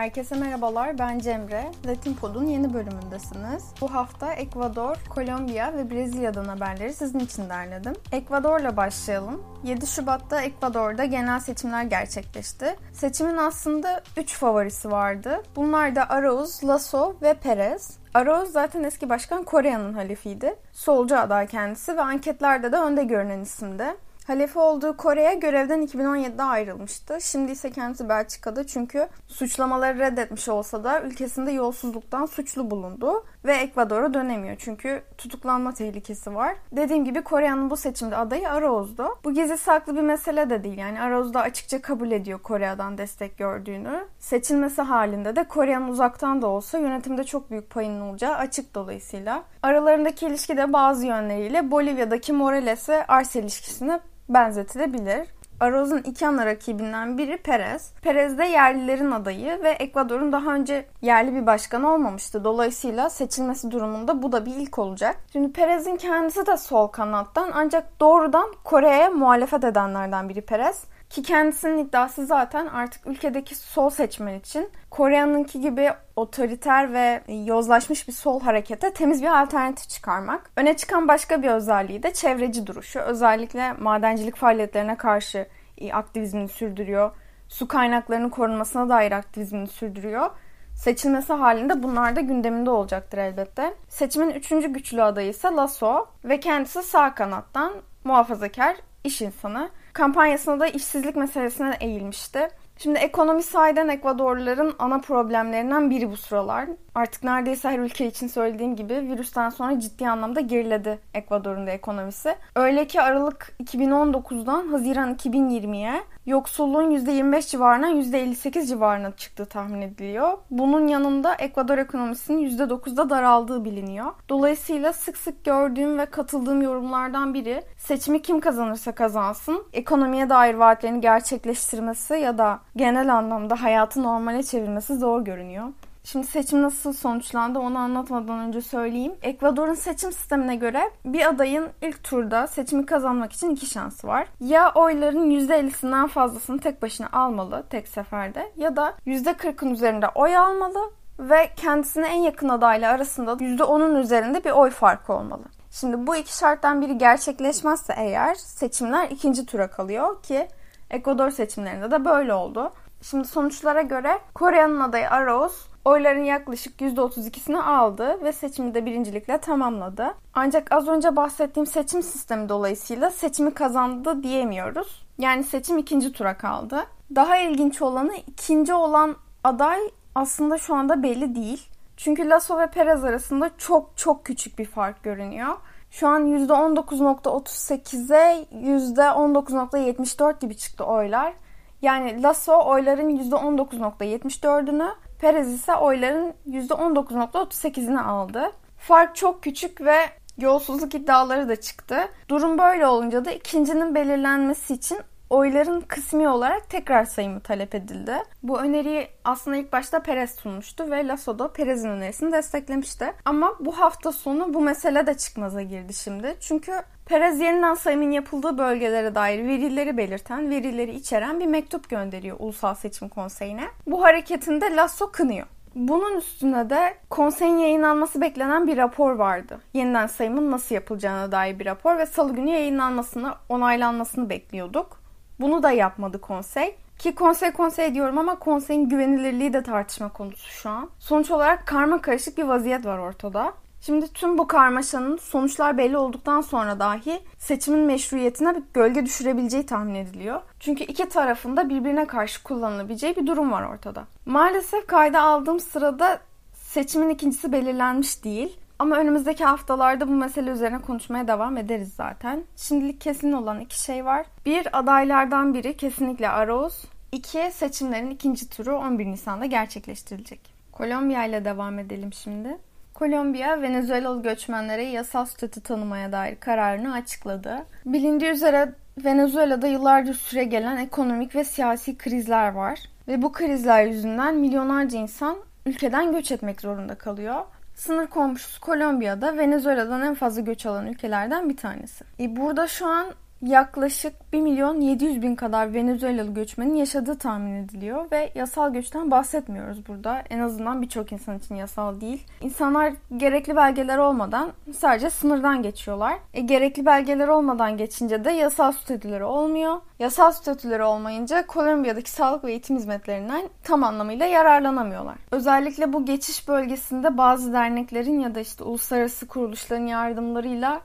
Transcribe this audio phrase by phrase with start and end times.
[0.00, 1.70] Herkese merhabalar, ben Cemre.
[1.86, 3.64] Latin Pod'un yeni bölümündesiniz.
[3.80, 7.92] Bu hafta Ekvador, Kolombiya ve Brezilya'dan haberleri sizin için derledim.
[8.12, 9.42] Ekvador'la başlayalım.
[9.64, 12.76] 7 Şubat'ta Ekvador'da genel seçimler gerçekleşti.
[12.92, 15.42] Seçimin aslında 3 favorisi vardı.
[15.56, 17.98] Bunlar da Arauz, Lasso ve Perez.
[18.14, 20.54] Arauz zaten eski başkan Kore'nin halifiydi.
[20.72, 23.84] Solcu aday kendisi ve anketlerde de önde görünen isimdi.
[24.26, 27.18] Halefi olduğu Kore'ye görevden 2017'de ayrılmıştı.
[27.20, 34.14] Şimdi ise kendisi Belçika'da çünkü suçlamaları reddetmiş olsa da ülkesinde yolsuzluktan suçlu bulundu ve Ekvador'a
[34.14, 36.56] dönemiyor çünkü tutuklanma tehlikesi var.
[36.72, 39.08] Dediğim gibi Kore'nin bu seçimde adayı Arauz'du.
[39.24, 43.38] Bu gizli saklı bir mesele de değil yani Arauz da açıkça kabul ediyor Kore'den destek
[43.38, 44.04] gördüğünü.
[44.18, 49.44] Seçilmesi halinde de Kore'nin uzaktan da olsa yönetimde çok büyük payının olacağı açık dolayısıyla.
[49.62, 55.28] Aralarındaki ilişki de bazı yönleriyle Bolivya'daki Morales ve Arce ilişkisine benzetilebilir.
[55.60, 57.92] Aroz'un iki ana rakibinden biri Perez.
[58.02, 62.44] Perez de yerlilerin adayı ve Ekvador'un daha önce yerli bir başkan olmamıştı.
[62.44, 65.16] Dolayısıyla seçilmesi durumunda bu da bir ilk olacak.
[65.32, 70.84] Şimdi Perez'in kendisi de sol kanattan ancak doğrudan Kore'ye muhalefet edenlerden biri Perez.
[71.10, 78.12] Ki kendisinin iddiası zaten artık ülkedeki sol seçmen için Kore'ninki gibi otoriter ve yozlaşmış bir
[78.12, 80.50] sol harekete temiz bir alternatif çıkarmak.
[80.56, 83.00] Öne çıkan başka bir özelliği de çevreci duruşu.
[83.00, 85.46] Özellikle madencilik faaliyetlerine karşı
[85.92, 87.10] aktivizmini sürdürüyor.
[87.48, 90.30] Su kaynaklarının korunmasına dair aktivizmini sürdürüyor.
[90.74, 93.74] Seçilmesi halinde bunlar da gündeminde olacaktır elbette.
[93.88, 97.72] Seçimin üçüncü güçlü adayı ise Lasso ve kendisi sağ kanattan
[98.04, 99.70] muhafazakar iş insanı.
[99.92, 102.48] Kampanyasında da işsizlik meselesine eğilmişti.
[102.82, 106.68] Şimdi ekonomi sahiden Ekvadorluların ana problemlerinden biri bu sıralar.
[106.94, 112.34] Artık neredeyse her ülke için söylediğim gibi virüsten sonra ciddi anlamda geriledi Ekvador'un da ekonomisi.
[112.56, 120.38] Öyle ki Aralık 2019'dan Haziran 2020'ye yoksulluğun %25 civarından %58 civarına çıktığı tahmin ediliyor.
[120.50, 124.06] Bunun yanında Ekvador ekonomisinin %9'da daraldığı biliniyor.
[124.28, 131.00] Dolayısıyla sık sık gördüğüm ve katıldığım yorumlardan biri seçimi kim kazanırsa kazansın ekonomiye dair vaatlerini
[131.00, 135.66] gerçekleştirmesi ya da genel anlamda hayatı normale çevirmesi zor görünüyor.
[136.12, 139.14] Şimdi seçim nasıl sonuçlandı onu anlatmadan önce söyleyeyim.
[139.22, 144.26] Ekvador'un seçim sistemine göre bir adayın ilk turda seçimi kazanmak için iki şansı var.
[144.40, 150.90] Ya oyların %50'sinden fazlasını tek başına almalı tek seferde ya da %40'ın üzerinde oy almalı
[151.18, 155.44] ve kendisine en yakın adayla arasında %10'un üzerinde bir oy farkı olmalı.
[155.70, 160.48] Şimdi bu iki şarttan biri gerçekleşmezse eğer seçimler ikinci tura kalıyor ki
[160.90, 162.72] Ekvador seçimlerinde de böyle oldu.
[163.02, 170.14] Şimdi sonuçlara göre Kore'nin adayı Arauz oyların yaklaşık %32'sini aldı ve seçimi de birincilikle tamamladı.
[170.34, 175.06] Ancak az önce bahsettiğim seçim sistemi dolayısıyla seçimi kazandı diyemiyoruz.
[175.18, 176.84] Yani seçim ikinci tura kaldı.
[177.14, 179.80] Daha ilginç olanı ikinci olan aday
[180.14, 181.68] aslında şu anda belli değil.
[181.96, 185.56] Çünkü Lasso ve Perez arasında çok çok küçük bir fark görünüyor.
[185.90, 191.32] Şu an %19.38'e %19.74 gibi çıktı oylar.
[191.82, 198.52] Yani Lasso oyların %19.74'ünü, Perez ise oyların %19.38'ini aldı.
[198.78, 199.96] Fark çok küçük ve
[200.38, 202.08] yolsuzluk iddiaları da çıktı.
[202.28, 204.98] Durum böyle olunca da ikincinin belirlenmesi için
[205.30, 208.14] oyların kısmi olarak tekrar sayımı talep edildi.
[208.42, 213.12] Bu öneriyi aslında ilk başta Perez sunmuştu ve Lasso da Perez'in önerisini desteklemişti.
[213.24, 216.36] Ama bu hafta sonu bu mesele de çıkmaza girdi şimdi.
[216.40, 216.72] Çünkü
[217.10, 223.08] Perez yeniden sayımın yapıldığı bölgelere dair verileri belirten, verileri içeren bir mektup gönderiyor Ulusal Seçim
[223.08, 223.68] Konseyi'ne.
[223.86, 225.46] Bu hareketinde Lasso kınıyor.
[225.74, 229.60] Bunun üstüne de konseyin yayınlanması beklenen bir rapor vardı.
[229.74, 235.00] Yeniden sayımın nasıl yapılacağına dair bir rapor ve salı günü yayınlanmasını, onaylanmasını bekliyorduk.
[235.40, 236.76] Bunu da yapmadı konsey.
[236.98, 240.90] Ki konsey konsey diyorum ama konseyin güvenilirliği de tartışma konusu şu an.
[240.98, 243.52] Sonuç olarak karma karışık bir vaziyet var ortada.
[243.80, 249.94] Şimdi tüm bu karmaşanın sonuçlar belli olduktan sonra dahi seçimin meşruiyetine bir gölge düşürebileceği tahmin
[249.94, 250.40] ediliyor.
[250.60, 254.04] Çünkü iki tarafında birbirine karşı kullanılabileceği bir durum var ortada.
[254.26, 256.20] Maalesef kayda aldığım sırada
[256.54, 258.56] seçimin ikincisi belirlenmiş değil.
[258.78, 262.44] Ama önümüzdeki haftalarda bu mesele üzerine konuşmaya devam ederiz zaten.
[262.56, 264.26] Şimdilik kesin olan iki şey var.
[264.46, 266.84] Bir, adaylardan biri kesinlikle Arauz.
[267.12, 270.40] İki, seçimlerin ikinci turu 11 Nisan'da gerçekleştirilecek.
[270.72, 272.58] Kolombiya ile devam edelim şimdi.
[273.00, 277.56] Kolombiya, Venezuelalı göçmenlere yasal statü tanımaya dair kararını açıkladı.
[277.86, 278.72] Bilindiği üzere
[279.04, 282.80] Venezuela'da yıllardır süre gelen ekonomik ve siyasi krizler var.
[283.08, 285.36] Ve bu krizler yüzünden milyonlarca insan
[285.66, 287.40] ülkeden göç etmek zorunda kalıyor.
[287.74, 292.04] Sınır komşusu Kolombiya'da Venezuela'dan en fazla göç alan ülkelerden bir tanesi.
[292.20, 293.06] E burada şu an
[293.42, 299.88] yaklaşık 1 milyon 700 bin kadar Venezuelalı göçmenin yaşadığı tahmin ediliyor ve yasal göçten bahsetmiyoruz
[299.88, 300.22] burada.
[300.30, 302.26] En azından birçok insan için yasal değil.
[302.40, 306.18] İnsanlar gerekli belgeler olmadan sadece sınırdan geçiyorlar.
[306.34, 309.76] E, gerekli belgeler olmadan geçince de yasal statüleri olmuyor.
[309.98, 315.16] Yasal statüleri olmayınca Kolombiya'daki sağlık ve eğitim hizmetlerinden tam anlamıyla yararlanamıyorlar.
[315.30, 320.80] Özellikle bu geçiş bölgesinde bazı derneklerin ya da işte uluslararası kuruluşların yardımlarıyla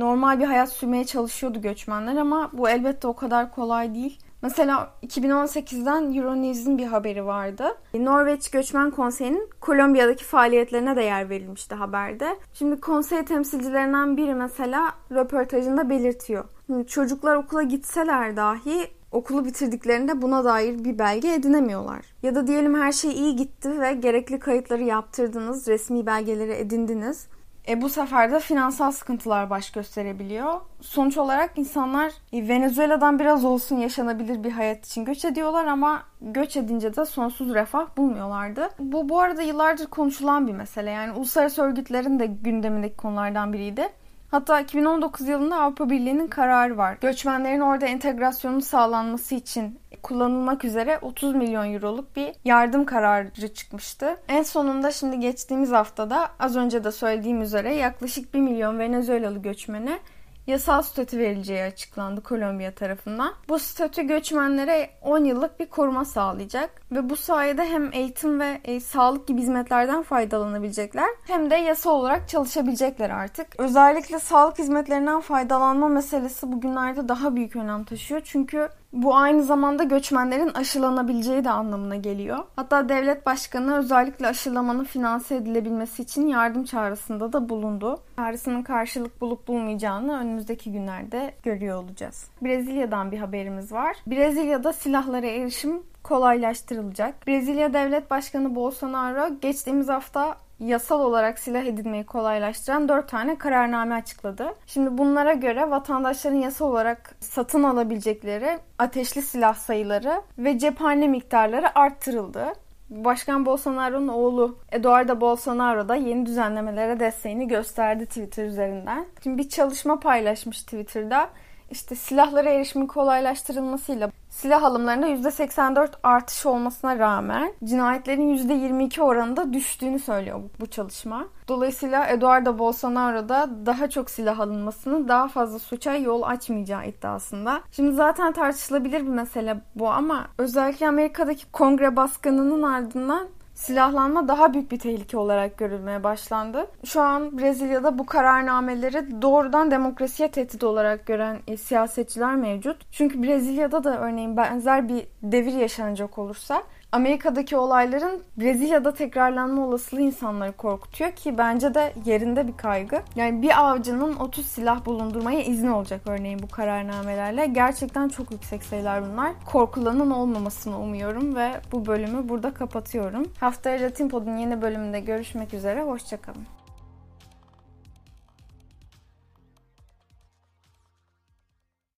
[0.00, 4.18] normal bir hayat sürmeye çalışıyordu göçmenler ama bu elbette o kadar kolay değil.
[4.42, 7.64] Mesela 2018'den Euronews'in bir haberi vardı.
[7.94, 12.36] Norveç Göçmen Konseyi'nin Kolombiya'daki faaliyetlerine de yer verilmişti haberde.
[12.54, 16.44] Şimdi konsey temsilcilerinden biri mesela röportajında belirtiyor.
[16.86, 22.04] Çocuklar okula gitseler dahi okulu bitirdiklerinde buna dair bir belge edinemiyorlar.
[22.22, 27.26] Ya da diyelim her şey iyi gitti ve gerekli kayıtları yaptırdınız, resmi belgeleri edindiniz.
[27.68, 30.60] E, bu sefer de finansal sıkıntılar baş gösterebiliyor.
[30.80, 36.96] Sonuç olarak insanlar Venezuela'dan biraz olsun yaşanabilir bir hayat için göç ediyorlar ama göç edince
[36.96, 38.68] de sonsuz refah bulmuyorlardı.
[38.78, 40.90] Bu bu arada yıllardır konuşulan bir mesele.
[40.90, 43.88] Yani uluslararası örgütlerin de gündemindeki konulardan biriydi.
[44.30, 46.96] Hatta 2019 yılında Avrupa Birliği'nin kararı var.
[47.00, 54.16] Göçmenlerin orada entegrasyonun sağlanması için kullanılmak üzere 30 milyon euroluk bir yardım kararı çıkmıştı.
[54.28, 59.98] En sonunda şimdi geçtiğimiz haftada az önce de söylediğim üzere yaklaşık 1 milyon Venezuelalı göçmene
[60.46, 63.32] yasal statü verileceği açıklandı Kolombiya tarafından.
[63.48, 68.80] Bu statü göçmenlere 10 yıllık bir koruma sağlayacak ve bu sayede hem eğitim ve e,
[68.80, 73.46] sağlık gibi hizmetlerden faydalanabilecekler hem de yasa olarak çalışabilecekler artık.
[73.58, 78.20] Özellikle sağlık hizmetlerinden faydalanma meselesi bugünlerde daha büyük önem taşıyor.
[78.24, 82.38] Çünkü bu aynı zamanda göçmenlerin aşılanabileceği de anlamına geliyor.
[82.56, 88.00] Hatta devlet başkanı özellikle aşılamanın finanse edilebilmesi için yardım çağrısında da bulundu.
[88.16, 92.30] Çağrısının karşılık bulup bulmayacağını önümüzdeki günlerde görüyor olacağız.
[92.42, 93.96] Brezilya'dan bir haberimiz var.
[94.06, 97.26] Brezilya'da silahlara erişim kolaylaştırılacak.
[97.26, 104.54] Brezilya Devlet Başkanı Bolsonaro geçtiğimiz hafta yasal olarak silah edinmeyi kolaylaştıran 4 tane kararname açıkladı.
[104.66, 112.52] Şimdi bunlara göre vatandaşların yasal olarak satın alabilecekleri ateşli silah sayıları ve cephane miktarları arttırıldı.
[112.90, 119.06] Başkan Bolsonaro'nun oğlu Eduardo Bolsonaro da yeni düzenlemelere desteğini gösterdi Twitter üzerinden.
[119.22, 121.28] Şimdi bir çalışma paylaşmış Twitter'da.
[121.74, 130.40] İşte silahlara erişimin kolaylaştırılmasıyla silah alımlarında %84 artış olmasına rağmen cinayetlerin %22 oranında düştüğünü söylüyor
[130.60, 131.24] bu çalışma.
[131.48, 137.60] Dolayısıyla Eduardo Bolsonaro da daha çok silah alınmasının daha fazla suça yol açmayacağı iddiasında.
[137.72, 143.28] Şimdi zaten tartışılabilir bir mesele bu ama özellikle Amerika'daki kongre baskınının ardından
[143.64, 146.66] silahlanma daha büyük bir tehlike olarak görülmeye başlandı.
[146.84, 152.92] Şu an Brezilya'da bu kararnameleri doğrudan demokrasiye tehdit olarak gören e, siyasetçiler mevcut.
[152.92, 156.62] Çünkü Brezilya'da da örneğin benzer bir devir yaşanacak olursa
[156.94, 163.02] Amerika'daki olayların Brezilya'da tekrarlanma olasılığı insanları korkutuyor ki bence de yerinde bir kaygı.
[163.16, 167.46] Yani bir avcının 30 silah bulundurmaya izni olacak örneğin bu kararnamelerle.
[167.46, 169.32] Gerçekten çok yüksek sayılar bunlar.
[169.46, 173.32] Korkulanın olmamasını umuyorum ve bu bölümü burada kapatıyorum.
[173.40, 175.82] Haftaya Latin Pod'un yeni bölümünde görüşmek üzere.
[175.82, 176.63] Hoşçakalın.